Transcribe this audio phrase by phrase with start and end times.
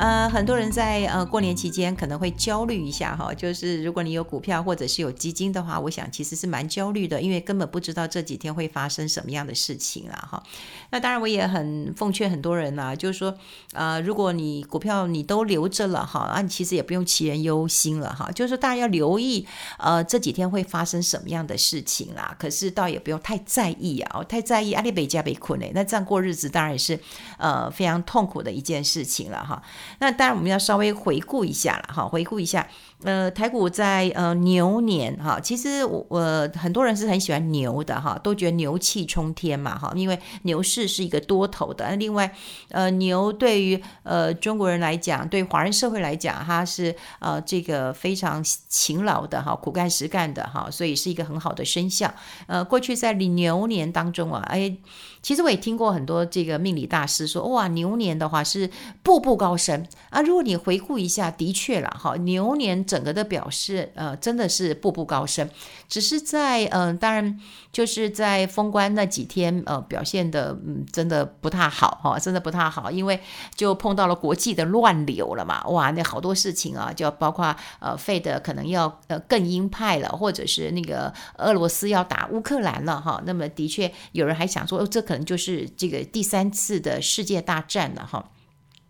[0.00, 10.42] 呃，很多人在呃过年期间可能会焦虑一下哈，就是如果你有股票或者是有基金的话，我想其实是蛮焦虑的，因为根本不知道这几天会发生什么样的事情了哈。
[10.88, 13.36] 那当然，我也很奉劝很多人呐，就是说，
[13.74, 26.98] 呃，如果你股票你都留着了哈，啊，你其实也不用杞人忧心了哈，就是说大家要留意呃这几天会发生什么样的事情啦，可是倒也不用太在意啊，太在意阿里北加北困哎，那这样过日子当然也是
[27.36, 29.62] 呃非常痛苦的一件事情了哈。
[29.98, 32.66] 那当然，我们要稍微回顾一下了哈，回顾一下，
[33.02, 41.86] 呃，台股在呃牛年哈，其实我我很多人是很喜欢牛的哈，都觉得牛气冲天嘛哈，因为牛市是一个多头的。
[41.88, 42.32] 那另外，
[42.68, 52.12] 呃，牛对于呃中国人来讲，对华人社会来讲，它是呃这个非常勤劳的哈，苦干实干的哈，所以是一个很好的生肖。
[52.46, 54.76] 呃，过去在牛年当中啊，哎。
[55.22, 58.70] 其实我也听过很多这个命理大师说，哇，牛年的话是
[59.02, 60.22] 步步高升啊。
[60.22, 65.46] 如果你回顾一下，的确了，哈，牛年整个的表示，呃，真的是步步高升。
[65.88, 67.38] 只是在，嗯、当然
[67.72, 73.20] 就是在封关那几天，呃，表现的，嗯，真的不太好，哈，真的不太好，因为
[73.56, 85.00] 就碰到了国际的乱流了嘛，哇，那好多事情啊，就包括呃费的可能要呃更鹰派了，或者是那个俄罗斯要打乌克兰了，哈，那么的确有人还想说，哦，这。
[85.10, 88.30] 可能就是这个第三次的世界大战了哈。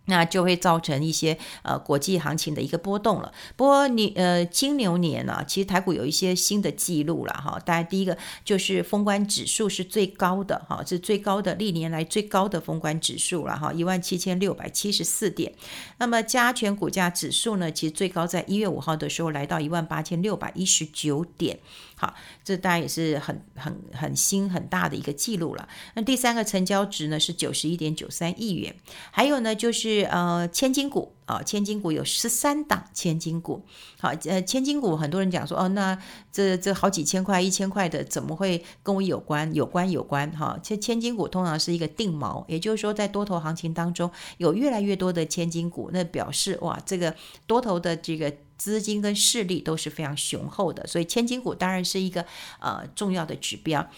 [0.06, 3.32] 那就会造成一些呃国际行情的一个波动了。
[3.54, 7.60] 不过你呃金牛年呢、啊，其实台股有一些新的记录了哈。
[7.64, 15.54] 大家第一个就是封关指数是最高的哈，是最高的历年来最高的封关指数了哈，一万七千六百七十四点。
[15.98, 21.60] 那么加权股价指数呢，其实最高在一月五号的时候来到一万八千六百一十九点。
[21.94, 25.68] 好，这当然也是很很很新很大的一个记录了。
[25.94, 28.74] 那第三个成交值呢是九十一点九三亿元，
[29.12, 29.89] 还有呢就是。
[29.90, 33.64] 是呃，千金股啊、千金股有十三档千金股。
[34.00, 35.96] 好，呃，千金股很多人讲说，哦，那
[36.32, 39.52] 这这好几千块、一千块的，怎么会跟我有关？
[39.54, 40.58] 有关，有关哈。
[40.62, 47.14] 千、哦、千金股通常是一个定锚，也就是说，在多头行情当中，有越来越多的千金股，那表示哇，这个
[47.46, 52.24] 多头的这个资金跟势力都是非常雄厚的，所以千金股当然是一个
[52.60, 53.88] 呃重要的指标。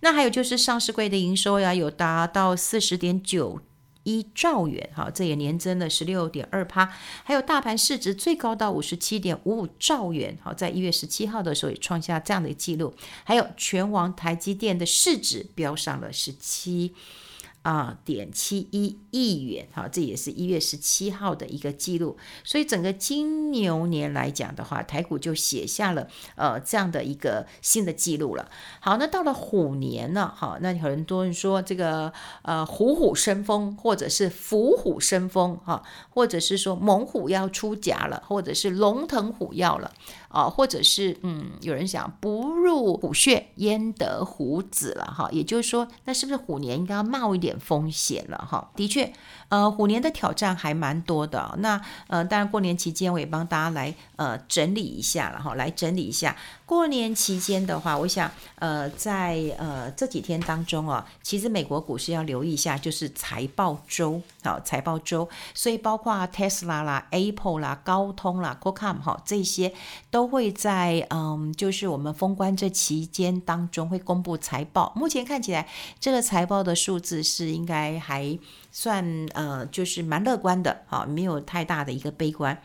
[0.00, 3.60] 那还有就是上市柜的营收呀，有达到四十点九。
[4.02, 6.92] 一兆元，哈，这也年增了十六点二趴，
[7.24, 12.94] 还有大盘市值最高到五十七点五五兆元，好，在一月十七号的时候也创下这样的记录，
[13.24, 16.94] 还有全网台积电的市值飙上了十七。
[17.62, 22.16] 啊，点七一亿元，好，这也是一月十七号的一个记录。
[22.42, 28.50] 所以整个金牛年来讲的话，台股就写下了呃这样的一个新的记录了。
[28.80, 32.12] 好，那到了虎年呢，好，那很多人说这个
[32.42, 39.92] 呃虎虎生风，或者是伏虎生风，哈，或者是说猛虎要出柙了，或者是龙腾虎跃了。
[40.30, 48.70] 啊，或者是嗯，有人想不入虎穴焉得虎子了哈，也就是说，那是不是虎年应该要冒一点风险了哈？
[48.76, 49.12] 的确，
[49.48, 51.56] 呃，虎年的挑战还蛮多的。
[51.58, 56.36] 那呃，当然过年期间我也帮大家来呃整理一下了哈，来整理一下。
[56.66, 69.74] 过年期间的话，我想呃，在呃这几天当中啊，其实美国股市要留意一下，就是财报周，好，财报周，所以包括 Tesla 啦、Apple 啦、高通啦、Qualcomm 哈这些
[70.10, 70.30] 都。
[70.30, 74.92] 会在嗯，就是我们封关这期间当中会公布财报。
[74.94, 75.66] 目前看起来，
[75.98, 78.38] 这个财报的数字是应该还
[78.70, 82.56] 算呃，就是蛮乐观的，好，没有太大的一个悲观。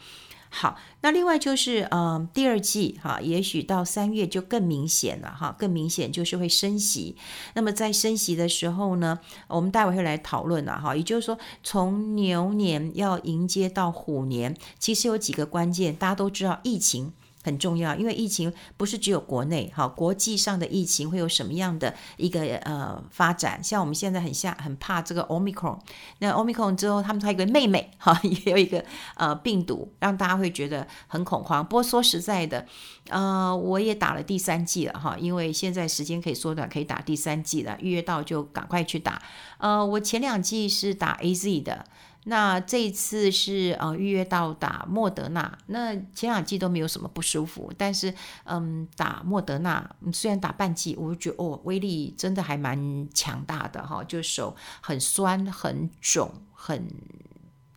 [0.57, 7.17] 好，那另外就是嗯，第二季哈，也许到三月就更明显了哈，更明显就是会升息。
[7.55, 10.95] 那么在升息的时候呢，我们待会会来讨论了哈。
[10.95, 17.11] 也就是说，从牛年要迎接到虎年，其实有几个关键，大家都知道疫情。
[17.45, 23.63] 很重要，因为疫情不是只有国内，哈，国际上的疫情会有什么样的一个呃发展？
[23.63, 25.77] 像我们现在很吓很怕这个 Omicron，
[26.17, 28.83] 那 Omicron 之后，他们还有一个妹妹，哈， 也有一个
[29.15, 31.63] 呃病毒，让大家会觉得很恐慌。
[31.63, 32.65] 不过说实在的，
[33.09, 39.21] 呃，我也打了第三剂了，哈，因为现在时间可以缩短，可以打第三剂了，预约到就赶快去打。
[39.59, 41.85] 呃，我前两剂是打 AZ 的。
[42.25, 48.13] 那这一次是呃预约到打莫德纳，那前两季都没有什么不舒服，但是
[48.45, 56.87] 嗯打莫德纳虽然打半季，我就觉得哦威力真的还蛮强大的哈，就手很酸、很肿、很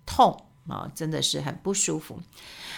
[0.06, 0.47] 痛。
[0.68, 2.20] 啊，真的是很不舒服。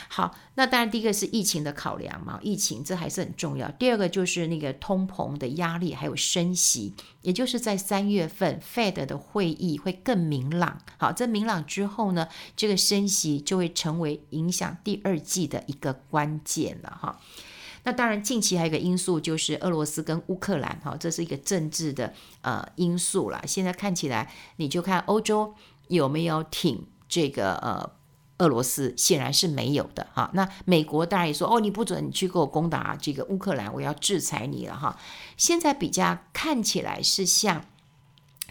[0.08, 3.70] 好，那当然第一个是疫情的考量嘛，疫情这还是很重要。
[3.72, 10.80] 第二个就是那个通膨的压力，还有升息，也就是在三月份 Fed 的会议会更明朗。
[10.98, 12.26] 好，这明朗之后呢，
[12.56, 17.20] 这个升息就会成为影响第二季的一个关键了哈。
[17.84, 22.12] 那当然，近期还有一个因素就是俄罗斯跟乌克兰哈，这是一个政治的
[22.42, 23.40] 呃因素了。
[23.46, 25.54] 现在看起来，你就看欧洲
[25.88, 27.90] 有没有挺这个呃。
[28.40, 34.98] 俄罗斯显然是没有的哈，那美国当然也说哦，你不准去给我攻打这个乌克兰，我要制裁你了哈。
[35.36, 37.66] 现在比较看起来是像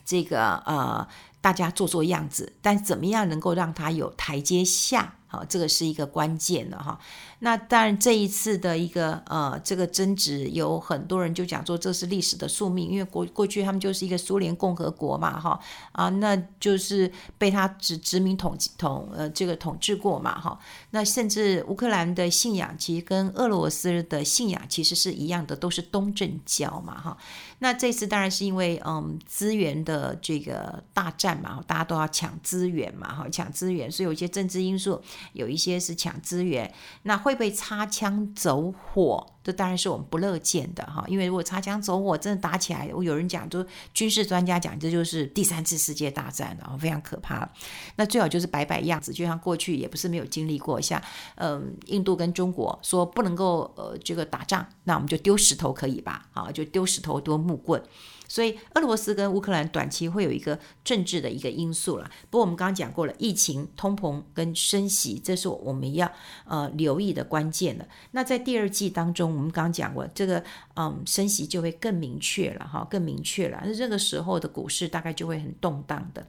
[0.06, 1.08] 这个呃，
[1.42, 5.16] 大家做做样子，但怎么样能够让他有台阶下？
[5.32, 7.00] 好，这个是一个关键的哈。
[7.42, 15.60] 那当然，这一次的一个呃，这个争执，有很多人就讲说这是历史的宿命，因为过过去他们就是一个苏联共和国嘛，哈
[15.92, 20.60] 啊，那就是被他殖殖民统统呃这个统治过嘛，哈。
[20.90, 27.16] 那甚至乌克兰的信仰其实跟俄罗斯的信仰其实是一样的，都是东正教嘛，哈。
[27.60, 35.00] 那这次当然是因为嗯资源的这个大战嘛，大家都要抢资源嘛，哈，抢资源，所以有一些政治因素。
[35.34, 36.74] 有一些是抢资源，
[37.04, 39.26] 那会不会擦枪走火？
[39.42, 41.04] 这当然是我们不乐见的哈。
[41.08, 47.50] 因为如果擦枪走火真的打起来，我有人讲，就军事专家讲，这就是第三次世界大战了，非常可怕。
[47.96, 51.02] 那最好就是摆摆样子，就像过去也不是没有经历过，像
[51.36, 56.28] 嗯印度跟中国说不能够呃这个打仗，那我们就丢石头可以吧？
[56.34, 57.82] 啊，就丢石头丢木棍。
[58.30, 62.10] 所以，俄罗斯跟乌克兰短期会有一个政治的一个因素了。
[62.30, 66.10] 不过，我们刚刚讲过了，疫情、通膨跟升息，这是我们要
[66.46, 67.88] 呃留意的关键了。
[68.12, 70.44] 那在第二季当中，我们刚刚讲过，这个
[70.76, 73.62] 嗯升息就会更明确了哈，更明确了。
[73.66, 76.28] 那这个时候的股市大概就会很动荡的。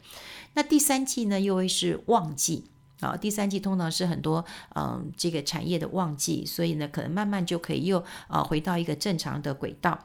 [0.54, 2.64] 那第三季呢，又会是旺季
[3.00, 3.14] 啊。
[3.14, 4.42] 第三季通常是很多
[4.74, 10.02] 嗯这个产业的旺季，所以呢，可能慢慢就可以又啊回到一个正常的轨道。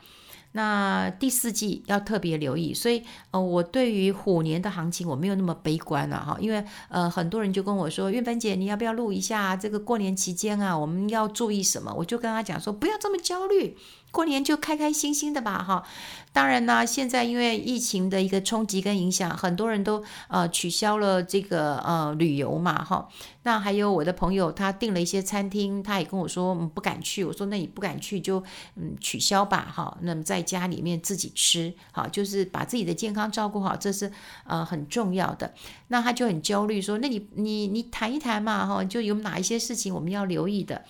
[0.55, 11.93] 那第四季要特别留意，所以呃，我对于虎年的行情我没有那么悲观了哈，因为呃，很多人就跟我说，韵芬姐，你要不要录一下这个过年期间啊，我们要注意什么？
[11.93, 13.75] 我就跟他讲说，不要这么焦虑。
[14.15, 15.83] 过年就开开心心的吧，哈！
[16.31, 23.09] 当然呢，现在因为疫情的一个冲击跟影响，很多人都呃取消了这个呃旅游嘛，哈。
[23.43, 27.25] 那还有我的朋友，他订了一些餐厅，他也跟我说，嗯，不敢去。
[27.25, 28.41] 我说那你不敢去就
[28.77, 29.97] 嗯取消吧，哈。
[30.01, 34.09] 那么在家里面自己吃，好，就是把自己的健康照顾好，这是
[34.45, 35.53] 呃很重要的。
[35.89, 40.85] 那他就很焦虑，说那你你你谈一谈嘛，哈，就有哪一些事情我们要留意的。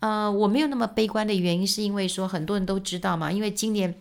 [0.00, 4.00] 呃，我没有那么悲观的原因，是因为说很多人都知道嘛，因为今年。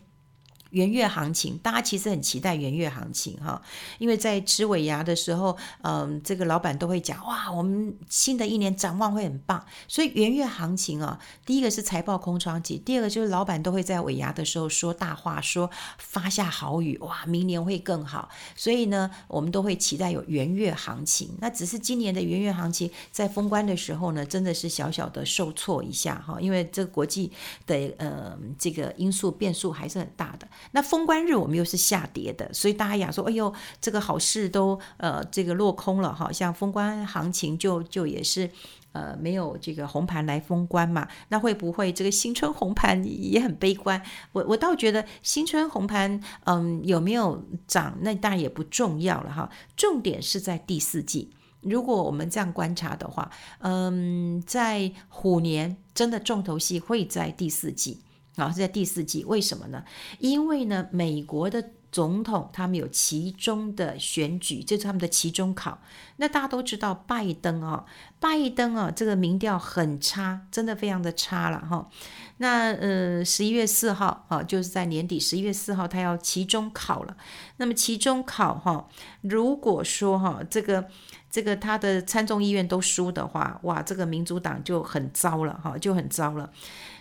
[0.77, 3.59] 元月行情，大家其实很期待元月行情哈，
[3.97, 21.35] 因为在吃尾牙的时候，嗯，这个老板都会讲哇，我们新的一年展望会很棒，所以元月行情啊，第一个是财报空窗期，第二个就是老板都会在尾牙的时候说大话，说发下豪语，哇，明年会更好，所以呢，我们都会期待有元月行情。
[21.39, 27.31] 那只是今年的元月行情在封关的时候呢，真的是小小的受挫一下哈，因为这个国际
[27.65, 30.47] 的呃这个因素变数还是很大的。
[30.71, 38.49] 那封关日我们又是下跌的，所以大家讲说，哎呦，这个好事都呃这个落空了哈，像封关行情就就也是
[38.91, 44.01] 呃没有这个红盘来封关嘛，那会不会这个新春红盘也很悲观？
[44.31, 58.01] 我我倒觉得新春红盘嗯有没有涨，那当然也不重要了哈，重点是在第四季，如果我们这样观察的话，嗯，在虎年真的重头戏会在第四季。
[58.37, 59.83] 啊，是在第四季，为什么呢？
[60.19, 65.79] 因为呢，美国的总统他们有期中的选举，这是他们的期中考。
[66.17, 67.85] 那大家都知道，拜登啊，
[68.19, 71.89] 拜登啊，这个民调很差，真的非常的差了哈。
[72.37, 77.17] 那呃，十一月四号啊，就是在年底十一月四号，他要期中考了。
[77.57, 78.87] 那么期中考哈，
[79.21, 80.87] 如果说哈，这个
[81.31, 86.51] 这个他的参众议院都输的话，哇，这个民主党就很糟了哈，就很糟了。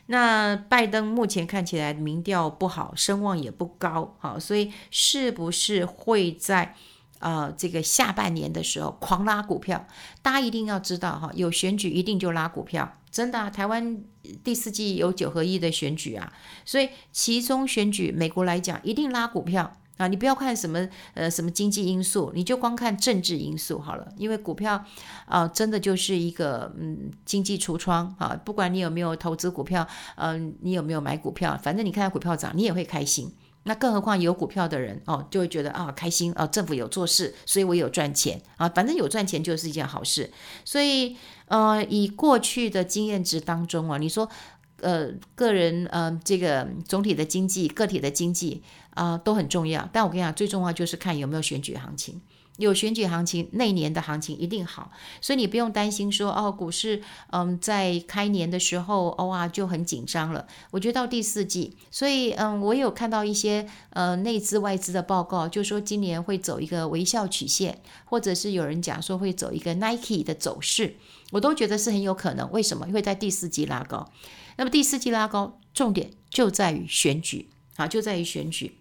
[0.06, 6.74] 那拜登目前看起来民调不好，声望也不高，好，所以是不是会在
[7.18, 9.86] 呃这个下半年的时候狂拉股票？
[10.22, 14.00] 大家一定要知道哈，有选举一定就拉股票，真的啊，台湾
[14.44, 16.32] 第四季有九合一的选举啊，
[16.64, 19.76] 所以其中选举美国来讲一定拉股票。
[19.96, 24.12] 啊，你不要看什么呃什么经济因素，你就光看政治因素好了。
[24.16, 24.84] 因为股票
[25.26, 28.38] 啊、真的就是一个嗯经济橱窗啊。
[28.44, 29.86] 不管你有没有投资股票，
[30.16, 33.32] 嗯、你有没有买股票，反正你看到股票涨，你也会开心。
[33.68, 40.30] 那更何况有股票的人哦，就会觉得啊开心啊，政府有做事，所以我有赚钱啊，反正有赚钱就是一件好事。
[40.64, 44.28] 所以呃，以过去的经验值当中啊，你说
[44.82, 48.62] 呃个人呃这个总体的经济、个体的经济
[48.96, 52.20] 啊、都很重要，但我跟你讲，最重要就是看有没有选举行情。
[52.56, 60.46] 有选举行情，那年的行情一定好，所以你不用担心说哦，股市嗯在开年的时候哇、哦、就很紧张了。
[60.70, 70.96] 我觉得到第四季，所以嗯我有看到一些呃内资外资的报告，就说今年会走一个微笑曲线，或者是有人讲说会走一个 Nike 的走势，
[71.32, 72.50] 我都觉得是很有可能。
[72.52, 72.88] 为什么？
[72.88, 74.10] 因为在第四季拉高，
[74.56, 78.78] 那么第四季拉高，重点就在于选举啊，就在于选举。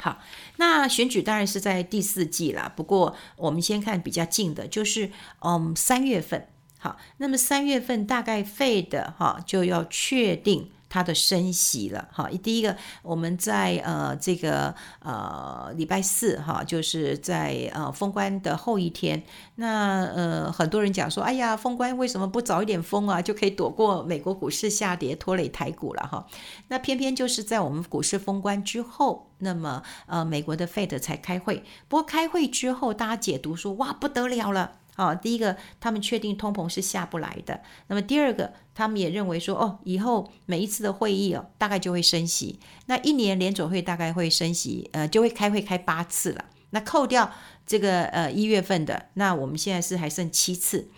[0.00, 0.18] 好，
[0.56, 2.72] 那选举当然是在第四季啦。
[2.76, 6.48] 不过我们先看比较近的，就是嗯三月份。
[6.78, 10.70] 好，那么三月份大概费的哈就要确定。
[10.88, 19.22] 它的升息了，哈，第一个我们在呃这个呃礼拜四哈，就是在呃封关的后一天，
[19.56, 26.26] 那呃很多人讲说，哎呀，封关为什么不早一点封啊，就可以躲过美国股市下跌拖累台股了哈，
[26.68, 34.72] 那偏偏就是在我们股市封关之后，那么呃美国的 Fed 才开会，不过开会之后大家解读说，哇不得了了。
[34.98, 37.60] 好，第一个，他们确定通膨是下不来的。
[37.86, 42.58] 那么第二个，他们也认为说，哦，以后每一次的会议哦，大概就会升息。
[42.86, 46.46] 那一年联准会大概会升息，呃，就会开会开八次了。
[46.70, 47.30] 那扣掉
[47.64, 50.90] 这个呃一月份的，那我们现在是还剩七次。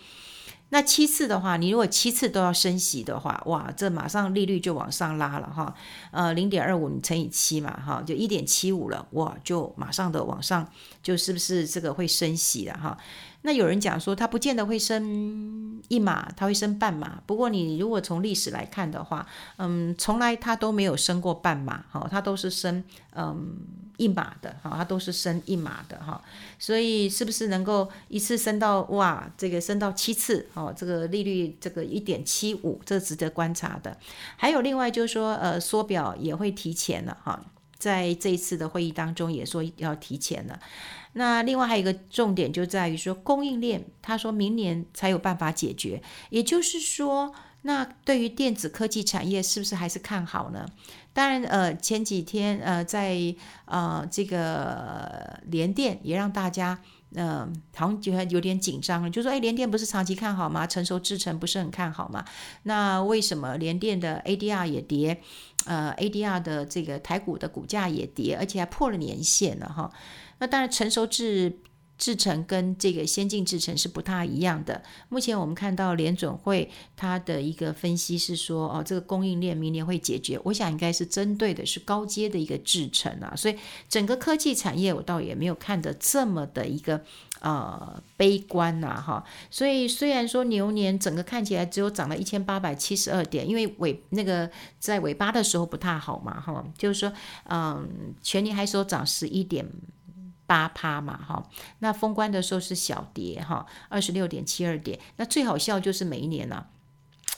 [0.73, 5.75] 那七次的话，你如果七次都要升息的话，哇，这马上利率就往上拉了哈。
[6.13, 10.71] 呃，零点二五你乘以七嘛，哈，就一点七五了，哇，就马上的往上，
[11.03, 12.97] 就是不是这个会升息了哈？
[13.43, 17.23] 那有人讲说，它不见得会升一码，它会升半码。
[17.25, 23.57] 不过你如果从历史来看的话，嗯，从来它都没有升过半码，哈，它都是升嗯
[23.97, 26.21] 一码的，哈，它都是升一码的，哈。
[26.59, 33.97] 所以是不是能够一次升到哇，这个升到七次，哦，这个利率这个一点七五，这值得观察的。
[34.37, 37.43] 还有另外就是说，呃，缩表也会提前了，哈，
[37.81, 40.61] 在这一次的会议当中也说要提前了。
[41.15, 46.01] 那另外还有一个重点就在于说供应链，他说明年才有办法解决。
[46.29, 50.65] 也就是说，那对于电子科技产业是不是还是看好呢？
[51.13, 53.35] 当然，呃，前几天呃在
[53.65, 56.81] 呃这个联电也让大家、
[57.15, 60.67] 呃、好像觉得有点紧张了，就说哎，联电不是长期看好吗？
[60.67, 62.25] 成熟制程不是很看好吗？
[62.65, 65.21] 那为什么联电的 ADR 也跌？
[65.67, 69.91] 呃，ADR 的这个台股的股价也跌，而且还破了年限了哈。
[70.39, 71.59] 那当然，成熟制
[72.01, 74.83] 制程跟这个先进制程是不太一样的。
[75.11, 80.41] 目前我们看到联准会它的一个分析是说，哦，这个供应链明年会解决。
[80.45, 87.05] 我想应该是针对的是高阶的一个制程啊，所以整个科技产业我倒也没有看得这么的一个
[87.41, 89.25] 呃悲观呐、啊，哈。
[89.51, 97.13] 所以虽然说牛年整个看起来只有涨了一千八百七十二点，因为尾那个在尾巴的时候不太好嘛，哈，就是说，
[97.51, 99.71] 嗯，全年还说涨十一点。
[100.51, 104.99] 八趴嘛，哈，那封关的时候是小跌，哈，二十六点七二点。
[105.15, 106.67] 那最好笑就是每一年呢、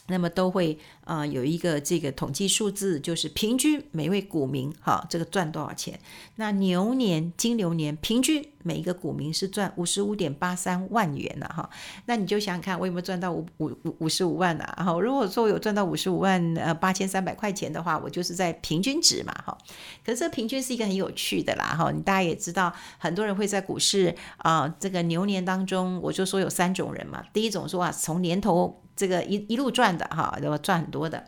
[0.06, 0.78] 那么都会。
[1.04, 5.98] 啊、呃，有一个这个统计数字，就是平均每位股民哈，这个赚多少钱？
[6.36, 11.68] 那牛年金牛年平均每一个股民是赚五十五点八三万元了哈。
[12.06, 14.64] 那你就想想看，我有没有赚到五五五五十五万呢？
[14.76, 19.58] 哈，如果说我有赚到五十五万呃八千三百块钱的话，我就是在平均值嘛哈。
[20.06, 21.90] 可是这平均是一个很有趣的啦哈。
[21.90, 27.24] 你大家也知道，很多人会在股市啊、这个牛年当中，我就说有三种人嘛。
[27.32, 28.81] 第一种说啊，从年头。
[28.96, 30.58] 这个一一路赚的哈，然后？
[30.58, 31.24] 赚很多的。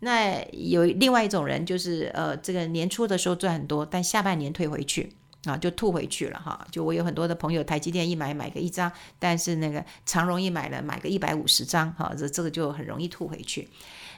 [0.00, 5.12] 那有另外一种人，就是呃，这个年初的时候赚很多，但下半年退回去
[5.44, 6.66] 啊，就吐回去了哈。
[6.70, 13.68] 就我有很多的朋友，台积电一买买个一张，但是那个长荣一买了买个一百五十张，哈，这这个就很容易吐回去。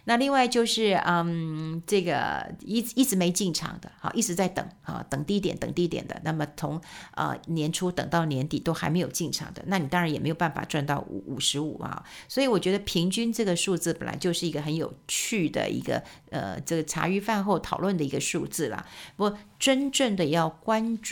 [0.05, 6.21] 那另外就是，嗯，这个一一直没进场的，哈，一直在等，啊，等低点，等低点的。
[6.25, 6.81] 那么从
[7.15, 12.05] 呃年初等到年底都还没有进场的，那你当然也没有办法赚到五五十五啊。
[12.29, 18.85] 所以我觉得平均这个数字本来就是一个很有趣的一个，呃，这个茶余饭后讨论的一个数字啦。
[19.15, 21.12] 不过真正的要关注，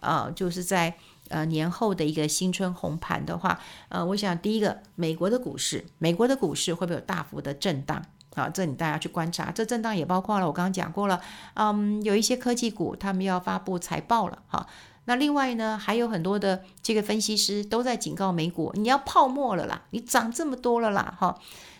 [0.00, 0.94] 啊，就是在
[1.28, 8.02] 呃年后的一个新春红盘的话，呃，我想第一个，美国的股市，美国的股市会不会有大幅的震荡？
[8.34, 11.20] 好，这你大家去观察，这震荡也包括了我刚刚讲过了，
[11.54, 14.66] 嗯，有一些科技股他们要发布财报了，哈，
[15.06, 21.38] 那另外呢，还有很多的这个分析师都在警告美股，你要泡沫了啦，你涨这么多了啦，哈，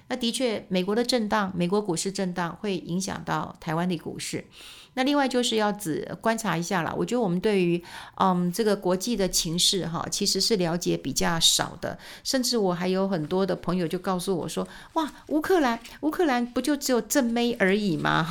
[0.09, 4.45] 那的确，美国的震荡，美国股市震荡会影响到台湾的股市。
[4.95, 7.83] 那另外就是要只观察一下啦，我觉得我们对于
[8.15, 18.27] 嗯这个国际的情势哈，其实是了解比较少的，甚至我还有很多的朋友就告诉我说，哇，乌克兰乌克兰不就只有正妹而已吗？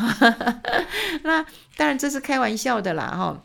[1.23, 1.45] 那
[1.77, 3.43] 当然这是开玩笑的啦哈。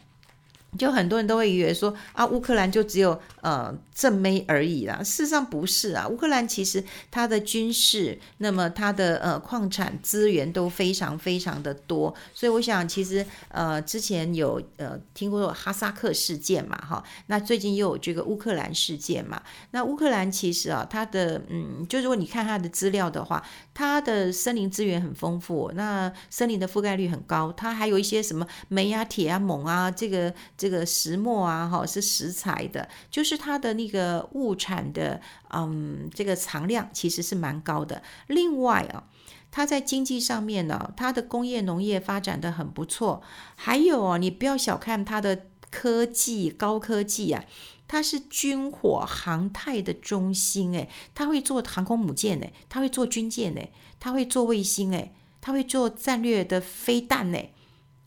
[0.78, 5.02] 就很多人都会以为说啊，乌克兰就只有呃正妹而已啦。
[5.02, 12.14] 事实上不是啊，乌克兰其实它的军事，那么它的呃矿产资源都非常非常的多。
[12.32, 19.42] 所以我想，其实呃之前有呃听过哈萨克事件嘛，哈，那最近又有这个乌克兰事件嘛。
[19.72, 23.44] 那乌克兰其实啊，它的嗯，就如果你看它的资料的话，
[23.74, 30.32] 它的森林资源很丰富，那森林的覆盖率很高，它还有一些什么煤啊、铁啊、锰啊，这个。
[30.56, 35.20] 这个石墨啊，哈，是石材的，就是是它的那个物产的，
[35.52, 38.02] 嗯，这个藏量其实是蛮高的。
[38.26, 39.04] 另外啊，
[39.50, 43.22] 它在经济上面呢，它的工业农业发展的很不错。
[43.54, 47.44] 还有啊，你不要小看它的科技，高科技啊，
[47.86, 57.52] 它是军火航太的中心，诶，它会做航空母舰，诶，它会做军舰，诶，它会做卫星，诶，它会做战略的飞弹，诶，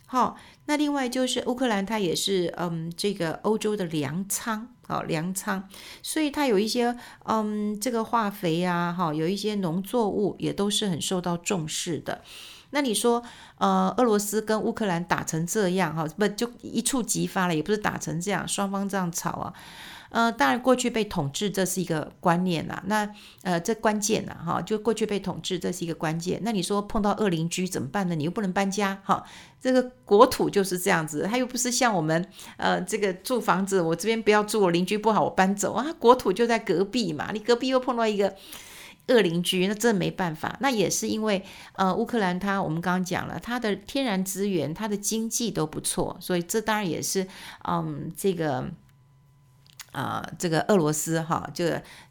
[0.06, 0.38] 好。
[0.66, 5.64] 那另外就是乌克兰，它也是嗯，这个欧洲的粮仓，好粮仓，
[6.02, 12.22] 所以它有一些嗯，这个化肥啊，哈，有一些农作物也都是很受到重视的。
[12.72, 13.24] 那你说，
[13.60, 17.56] 呃，俄罗斯跟乌克兰打成这样，哈，不就一触即发了？
[17.56, 19.54] 也不是打成这样，双方这样吵啊。
[20.14, 22.84] 呃，当然，过去被统治这是一个观念呐。
[22.86, 23.10] 那
[23.42, 26.40] 呃，这关键呐，哈，就过去被统治这是一个关键。
[26.44, 28.14] 那你说碰到恶邻居怎么办呢？
[28.14, 29.24] 你又不能搬家，哈，
[29.60, 32.24] 这个国土就是这样子，它又不是像我们
[32.58, 38.36] 呃这个住房子，我这边不要住，我邻居不好，我搬走啊，国土就在隔壁嘛，你隔壁又碰到一个
[39.08, 40.56] 恶邻居，那真没办法。
[40.60, 47.26] 那也是因为呃，乌克兰它我们刚刚讲了，它的天然资源、它的经济都不错，所以这当然也是
[47.68, 48.70] 嗯这个。
[49.94, 51.66] 啊、这个俄罗斯哈，就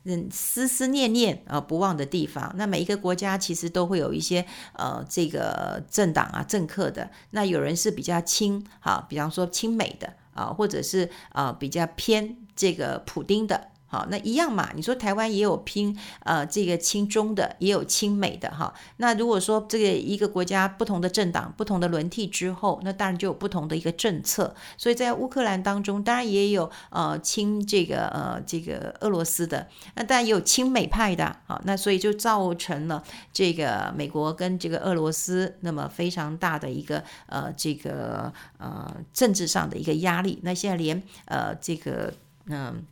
[0.05, 2.51] 嗯思思念念啊、不忘的地方。
[2.57, 7.11] 那每一个国家其实都会有一些呃这个政党啊政客的。
[7.33, 13.72] 那有人是比较亲哈，比方说亲美的啊，或者是啊、比较偏这个普丁的。
[13.93, 14.71] 好，那一样嘛。
[14.75, 18.73] 你说台湾也有拼呃这个亲中的，也有亲美的哈。
[18.97, 24.55] 那如果说这个一个国家不同的政党不同的轮替之后，那当然就有不同的一个政策。
[24.79, 31.37] 所以在乌克兰当中，当然也有呃亲这个呃这个俄罗斯的，那当然也有亲美派的。
[31.47, 40.39] 好，那所以就造成了这个美国跟这个俄罗斯那么非常大的一个呃这个呃政治上的一个压力。
[40.43, 42.11] 那现在连呃这个
[42.47, 42.83] 嗯。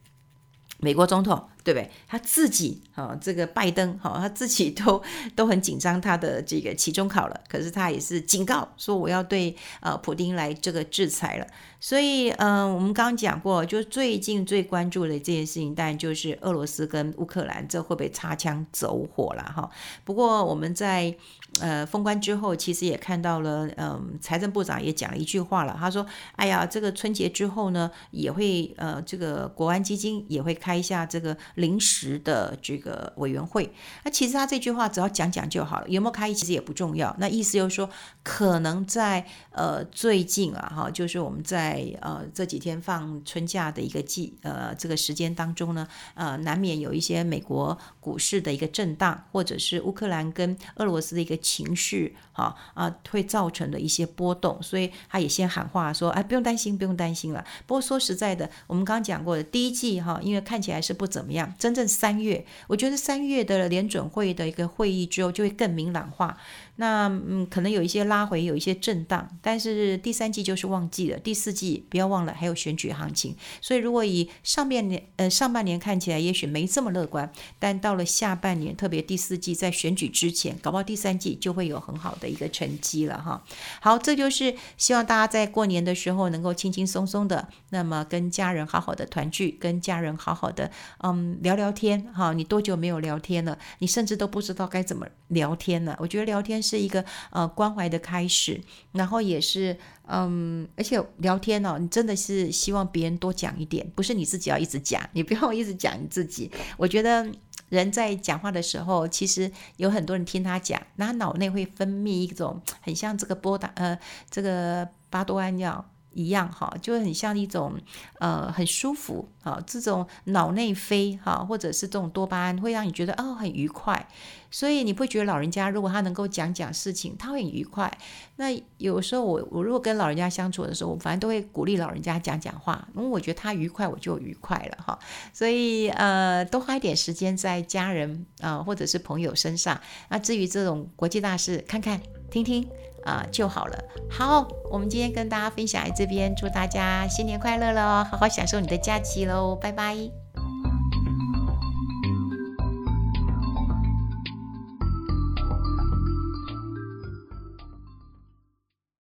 [0.82, 1.90] 美国总统对不对？
[2.06, 5.02] 他自己啊，这个拜登哈，他自己都
[5.36, 7.40] 都很紧张他的这个期中考了。
[7.48, 11.46] 可是他也是警告说，我要对呃普丁来这个制裁了。
[11.82, 19.70] 所以嗯、呃，我们刚刚讲过，就最近最关注的这件事情，当然就是俄罗斯跟乌克兰这会不会擦枪走火了哈？
[20.04, 21.14] 不过我们在。
[21.60, 33.72] 呃，封关之后，其实也看到了，嗯，财政部长也讲了一句话了，他说：“哎呀，这个春节之后呢，也会呃，这个国安基金也会开一下这个临时的这个委员会。
[34.04, 37.14] 那其实他这句话只要讲讲就好了，有没有开其实也不重要。
[37.18, 37.90] 那意思就是说，
[38.22, 61.39] 可能在呃最近啊，哈，就是我们在呃这几天放春假的一个季呃这个时间当中呢，呃，难免有一些美国股市的一个震荡，或者是乌克兰跟俄罗斯的一个。”情绪哈啊，会造成的一些波动，所以他也先喊话说：“哎，不用担心，不用担心了。”不过说实在的，我们刚刚讲过的第一季哈，因为看起来是不怎么样。
[61.58, 66.38] 真正三月，我觉得三月的联准会的一个会议之后，就会更明朗化。
[66.76, 71.18] 那嗯，可能有一些拉回，有一些震荡，但是第三季就是旺季了。
[71.18, 83.44] 第四季不要忘了还有选举行情，所以如果以上半年呃上半年看起来也许没这么乐观，但到了下半年，特别第四季在选举之前，搞不好第三季就会有很好的一个成绩了哈。
[83.80, 90.70] 好，这就是希望大家在过年的时候能够轻轻松松的，那么跟家人好好的团聚，跟家人好好的
[91.02, 92.32] 嗯聊聊天哈。
[92.32, 93.58] 你多久没有聊天了？
[93.80, 95.96] 你甚至都不知道该怎么聊天呢。
[95.98, 96.80] 我觉得聊天是。
[96.80, 98.58] 一个呃关怀的开始，
[98.92, 106.50] 然后也是嗯，而且聊天哦，你真的是希望别人多讲一点，不是你自己要一直讲，你不要一直讲你自己。
[106.78, 107.30] 我觉得
[107.68, 113.98] 人在讲话的时候，其实有很多人听他讲，那脑内会分泌一种很像这个波达呃
[114.30, 115.84] 这个巴多胺药。
[116.12, 117.74] 一样哈，就很像一种
[118.18, 124.08] 呃很舒服啊，这种脑内啡哈，或者是这种多巴胺会让你觉得哦很愉快，
[124.50, 127.90] 所以你不觉得老人家如果他能够讲讲事情，他会很愉快。
[128.36, 128.46] 那
[128.78, 134.98] 有时候我我如果跟老人家相处的时候，我反正都会鼓励老人家讲讲话，因为我觉得他愉快，我就愉快了哈。
[135.32, 139.80] 所以呃，多花一点时间在家人啊、或者是朋友身上。
[140.08, 142.66] 那至于这种国际大事，看看听听。
[143.04, 143.78] 啊、呃，就好了。
[144.10, 148.04] 好，我们今天跟大家分享在这边，祝大家新年快乐喽！
[148.04, 150.29] 好好享受你的假期喽，拜拜。